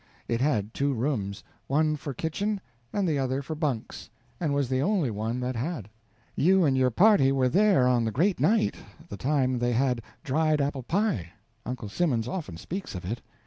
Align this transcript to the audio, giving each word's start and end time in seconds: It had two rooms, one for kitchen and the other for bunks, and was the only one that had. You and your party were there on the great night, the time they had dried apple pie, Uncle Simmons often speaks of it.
It 0.27 0.41
had 0.41 0.73
two 0.73 0.95
rooms, 0.95 1.43
one 1.67 1.95
for 1.95 2.11
kitchen 2.11 2.59
and 2.91 3.07
the 3.07 3.19
other 3.19 3.43
for 3.43 3.53
bunks, 3.53 4.09
and 4.39 4.51
was 4.51 4.67
the 4.67 4.81
only 4.81 5.11
one 5.11 5.39
that 5.41 5.55
had. 5.55 5.91
You 6.35 6.65
and 6.65 6.75
your 6.75 6.89
party 6.89 7.31
were 7.31 7.49
there 7.49 7.85
on 7.87 8.03
the 8.03 8.11
great 8.11 8.39
night, 8.39 8.73
the 9.09 9.15
time 9.17 9.59
they 9.59 9.73
had 9.73 10.01
dried 10.23 10.59
apple 10.59 10.81
pie, 10.81 11.33
Uncle 11.67 11.87
Simmons 11.87 12.27
often 12.27 12.57
speaks 12.57 12.95
of 12.95 13.05
it. 13.05 13.21